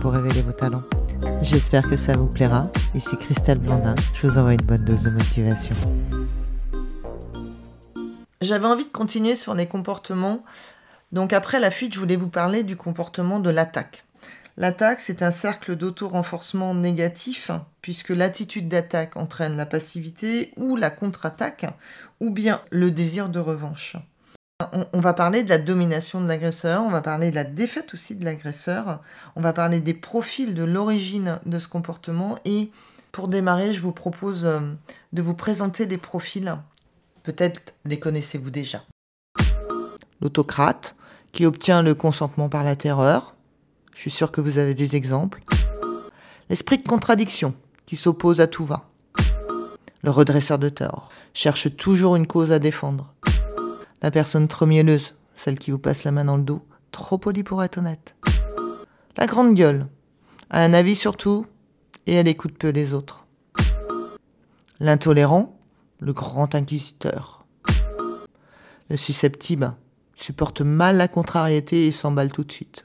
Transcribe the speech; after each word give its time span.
pour 0.00 0.12
révéler 0.12 0.42
vos 0.42 0.52
talents. 0.52 0.82
J'espère 1.42 1.88
que 1.88 1.96
ça 1.96 2.16
vous 2.16 2.26
plaira. 2.26 2.70
Ici 2.94 3.16
Christelle 3.16 3.58
Blandin, 3.58 3.94
je 4.14 4.26
vous 4.26 4.38
envoie 4.38 4.54
une 4.54 4.62
bonne 4.62 4.84
dose 4.84 5.02
de 5.02 5.10
motivation. 5.10 5.74
J'avais 8.40 8.66
envie 8.66 8.84
de 8.84 8.90
continuer 8.90 9.34
sur 9.34 9.54
les 9.54 9.66
comportements. 9.66 10.44
Donc 11.12 11.32
après 11.32 11.60
la 11.60 11.70
fuite, 11.70 11.94
je 11.94 12.00
voulais 12.00 12.16
vous 12.16 12.28
parler 12.28 12.62
du 12.62 12.76
comportement 12.76 13.40
de 13.40 13.50
l'attaque. 13.50 14.04
L'attaque, 14.56 15.00
c'est 15.00 15.22
un 15.22 15.30
cercle 15.30 15.74
d'auto-renforcement 15.74 16.74
négatif, 16.74 17.50
puisque 17.80 18.10
l'attitude 18.10 18.68
d'attaque 18.68 19.16
entraîne 19.16 19.56
la 19.56 19.66
passivité 19.66 20.52
ou 20.56 20.76
la 20.76 20.90
contre-attaque, 20.90 21.66
ou 22.20 22.30
bien 22.30 22.60
le 22.70 22.90
désir 22.90 23.28
de 23.28 23.40
revanche. 23.40 23.96
On, 24.72 25.00
va 25.00 25.14
parler 25.14 25.42
de 25.42 25.48
la 25.48 25.58
domination 25.58 26.20
de 26.20 26.28
l'agresseur, 26.28 26.82
on 26.84 26.90
va 26.90 27.02
parler 27.02 27.30
de 27.30 27.34
la 27.34 27.42
défaite 27.42 27.92
aussi 27.92 28.14
de 28.14 28.24
l'agresseur, 28.24 29.00
on 29.34 29.40
va 29.40 29.52
parler 29.52 29.80
des 29.80 29.94
profils, 29.94 30.54
de 30.54 30.62
l'origine 30.62 31.40
de 31.44 31.58
ce 31.58 31.66
comportement, 31.66 32.38
et 32.44 32.70
pour 33.10 33.26
démarrer, 33.26 33.74
je 33.74 33.82
vous 33.82 33.90
propose 33.90 34.44
euh, 34.44 34.60
de 35.12 35.22
vous 35.22 35.34
présenter 35.34 35.86
des 35.86 35.98
profils. 35.98 36.56
Peut-être 37.24 37.74
les 37.84 37.98
connaissez-vous 37.98 38.50
déjà. 38.50 38.84
L'autocrate, 40.20 40.94
qui 41.32 41.46
obtient 41.46 41.82
le 41.82 41.96
consentement 41.96 42.48
par 42.48 42.62
la 42.62 42.76
terreur, 42.76 43.34
je 43.92 44.02
suis 44.02 44.10
sûr 44.10 44.30
que 44.30 44.40
vous 44.40 44.58
avez 44.58 44.74
des 44.74 44.94
exemples. 44.94 45.42
L'esprit 46.48 46.78
de 46.78 46.86
contradiction, 46.86 47.54
qui 47.86 47.96
s'oppose 47.96 48.40
à 48.40 48.46
tout 48.46 48.64
va. 48.64 48.88
Le 50.04 50.10
redresseur 50.10 50.60
de 50.60 50.68
tort, 50.68 51.08
cherche 51.32 51.74
toujours 51.76 52.14
une 52.14 52.28
cause 52.28 52.52
à 52.52 52.60
défendre. 52.60 53.13
La 54.04 54.10
personne 54.10 54.48
trop 54.48 54.66
mielleuse, 54.66 55.14
celle 55.34 55.58
qui 55.58 55.70
vous 55.70 55.78
passe 55.78 56.04
la 56.04 56.10
main 56.10 56.26
dans 56.26 56.36
le 56.36 56.42
dos, 56.42 56.60
trop 56.92 57.16
polie 57.16 57.42
pour 57.42 57.64
être 57.64 57.78
honnête. 57.78 58.14
La 59.16 59.26
grande 59.26 59.54
gueule, 59.54 59.86
a 60.50 60.60
un 60.60 60.74
avis 60.74 60.94
sur 60.94 61.16
tout 61.16 61.46
et 62.06 62.12
elle 62.12 62.28
écoute 62.28 62.58
peu 62.58 62.68
les 62.68 62.92
autres. 62.92 63.24
L'intolérant, 64.78 65.58
le 66.00 66.12
grand 66.12 66.54
inquisiteur. 66.54 67.46
Le 68.90 68.98
susceptible 68.98 69.74
supporte 70.14 70.60
mal 70.60 70.98
la 70.98 71.08
contrariété 71.08 71.86
et 71.86 71.92
s'emballe 71.92 72.30
tout 72.30 72.44
de 72.44 72.52
suite. 72.52 72.84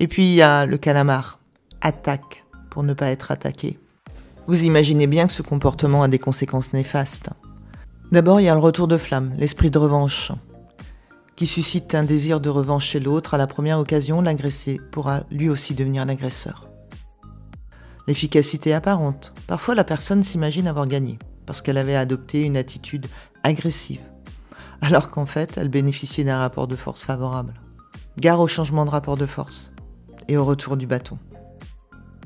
Et 0.00 0.08
puis 0.08 0.24
il 0.24 0.34
y 0.34 0.42
a 0.42 0.66
le 0.66 0.76
calamar. 0.76 1.38
Attaque 1.82 2.44
pour 2.68 2.82
ne 2.82 2.94
pas 2.94 3.10
être 3.10 3.30
attaqué. 3.30 3.78
Vous 4.48 4.64
imaginez 4.64 5.06
bien 5.06 5.28
que 5.28 5.32
ce 5.32 5.42
comportement 5.42 6.02
a 6.02 6.08
des 6.08 6.18
conséquences 6.18 6.72
néfastes. 6.72 7.30
D'abord, 8.10 8.40
il 8.40 8.44
y 8.44 8.48
a 8.48 8.54
le 8.54 8.60
retour 8.60 8.88
de 8.88 8.96
flamme, 8.96 9.34
l'esprit 9.36 9.70
de 9.70 9.76
revanche, 9.76 10.32
qui 11.36 11.46
suscite 11.46 11.94
un 11.94 12.04
désir 12.04 12.40
de 12.40 12.48
revanche 12.48 12.86
chez 12.86 13.00
l'autre. 13.00 13.34
À 13.34 13.38
la 13.38 13.46
première 13.46 13.78
occasion, 13.78 14.22
l'agressé 14.22 14.80
pourra 14.90 15.24
lui 15.30 15.50
aussi 15.50 15.74
devenir 15.74 16.06
l'agresseur. 16.06 16.70
L'efficacité 18.06 18.72
apparente. 18.72 19.34
Parfois, 19.46 19.74
la 19.74 19.84
personne 19.84 20.24
s'imagine 20.24 20.66
avoir 20.66 20.86
gagné, 20.86 21.18
parce 21.44 21.60
qu'elle 21.60 21.76
avait 21.76 21.96
adopté 21.96 22.44
une 22.44 22.56
attitude 22.56 23.06
agressive, 23.42 24.00
alors 24.80 25.10
qu'en 25.10 25.26
fait, 25.26 25.58
elle 25.58 25.68
bénéficiait 25.68 26.24
d'un 26.24 26.38
rapport 26.38 26.66
de 26.66 26.76
force 26.76 27.04
favorable. 27.04 27.60
Gare 28.18 28.40
au 28.40 28.48
changement 28.48 28.86
de 28.86 28.90
rapport 28.90 29.18
de 29.18 29.26
force 29.26 29.72
et 30.28 30.38
au 30.38 30.46
retour 30.46 30.78
du 30.78 30.86
bâton. 30.86 31.18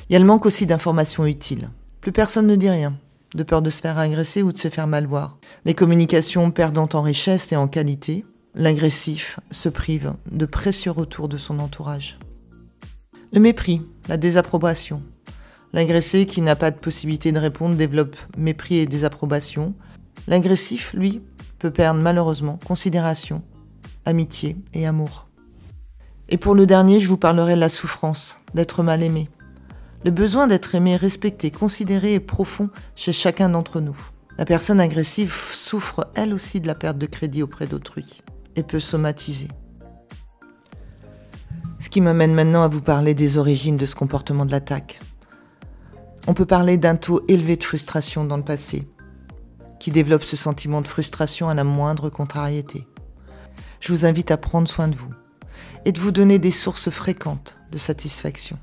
Il 0.08 0.12
y 0.12 0.16
a 0.16 0.20
le 0.20 0.24
manque 0.24 0.46
aussi 0.46 0.64
d'informations 0.64 1.26
utiles. 1.26 1.70
Plus 2.00 2.12
personne 2.12 2.46
ne 2.46 2.54
dit 2.54 2.70
rien, 2.70 2.94
de 3.34 3.42
peur 3.42 3.62
de 3.62 3.70
se 3.70 3.80
faire 3.80 3.98
agresser 3.98 4.42
ou 4.42 4.52
de 4.52 4.58
se 4.58 4.68
faire 4.68 4.86
mal 4.86 5.06
voir. 5.06 5.38
Les 5.64 5.74
communications 5.74 6.50
perdant 6.50 6.88
en 6.92 7.02
richesse 7.02 7.52
et 7.52 7.56
en 7.56 7.68
qualité, 7.68 8.24
l'agressif 8.54 9.40
se 9.50 9.68
prive 9.68 10.14
de 10.30 10.46
précieux 10.46 10.90
retours 10.90 11.28
de 11.28 11.38
son 11.38 11.58
entourage. 11.58 12.18
Le 13.32 13.40
mépris, 13.40 13.82
la 14.08 14.16
désapprobation. 14.16 15.02
L'agressé 15.72 16.26
qui 16.26 16.42
n'a 16.42 16.56
pas 16.56 16.70
de 16.70 16.76
possibilité 16.76 17.32
de 17.32 17.38
répondre 17.38 17.76
développe 17.76 18.16
mépris 18.36 18.76
et 18.76 18.86
désapprobation. 18.86 19.74
L'agressif, 20.28 20.92
lui, 20.92 21.22
peut 21.58 21.70
perdre 21.70 22.00
malheureusement 22.00 22.58
considération, 22.66 23.42
amitié 24.04 24.56
et 24.74 24.86
amour. 24.86 25.28
Et 26.28 26.36
pour 26.36 26.54
le 26.54 26.66
dernier, 26.66 27.00
je 27.00 27.08
vous 27.08 27.16
parlerai 27.16 27.54
de 27.54 27.60
la 27.60 27.68
souffrance, 27.68 28.36
d'être 28.52 28.82
mal 28.82 29.02
aimé. 29.02 29.28
Le 30.04 30.10
besoin 30.10 30.48
d'être 30.48 30.74
aimé, 30.74 30.96
respecté, 30.96 31.52
considéré 31.52 32.14
est 32.14 32.20
profond 32.20 32.70
chez 32.96 33.12
chacun 33.12 33.48
d'entre 33.48 33.80
nous. 33.80 33.96
La 34.36 34.44
personne 34.44 34.80
agressive 34.80 35.32
souffre 35.52 36.08
elle 36.14 36.34
aussi 36.34 36.60
de 36.60 36.66
la 36.66 36.74
perte 36.74 36.98
de 36.98 37.06
crédit 37.06 37.42
auprès 37.42 37.66
d'autrui 37.66 38.22
et 38.56 38.64
peut 38.64 38.80
somatiser. 38.80 39.46
Ce 41.78 41.88
qui 41.88 42.00
m'amène 42.00 42.34
maintenant 42.34 42.64
à 42.64 42.68
vous 42.68 42.80
parler 42.80 43.14
des 43.14 43.38
origines 43.38 43.76
de 43.76 43.86
ce 43.86 43.94
comportement 43.94 44.44
de 44.44 44.50
l'attaque. 44.50 44.98
On 46.26 46.34
peut 46.34 46.46
parler 46.46 46.78
d'un 46.78 46.96
taux 46.96 47.22
élevé 47.28 47.56
de 47.56 47.64
frustration 47.64 48.24
dans 48.24 48.36
le 48.36 48.44
passé, 48.44 48.88
qui 49.78 49.90
développe 49.90 50.24
ce 50.24 50.36
sentiment 50.36 50.80
de 50.80 50.88
frustration 50.88 51.48
à 51.48 51.54
la 51.54 51.64
moindre 51.64 52.10
contrariété. 52.10 52.86
Je 53.80 53.92
vous 53.92 54.04
invite 54.04 54.30
à 54.30 54.36
prendre 54.36 54.68
soin 54.68 54.88
de 54.88 54.96
vous, 54.96 55.10
et 55.84 55.92
de 55.92 56.00
vous 56.00 56.12
donner 56.12 56.38
des 56.38 56.52
sources 56.52 56.90
fréquentes 56.90 57.56
de 57.70 57.78
satisfaction. 57.78 58.58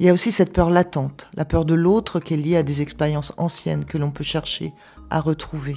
Il 0.00 0.06
y 0.06 0.08
a 0.08 0.12
aussi 0.12 0.32
cette 0.32 0.52
peur 0.52 0.70
latente, 0.70 1.28
la 1.34 1.44
peur 1.44 1.64
de 1.64 1.74
l'autre 1.74 2.18
qui 2.18 2.34
est 2.34 2.38
liée 2.38 2.56
à 2.56 2.62
des 2.62 2.82
expériences 2.82 3.32
anciennes 3.36 3.84
que 3.84 3.98
l'on 3.98 4.10
peut 4.10 4.24
chercher 4.24 4.72
à 5.08 5.20
retrouver. 5.20 5.76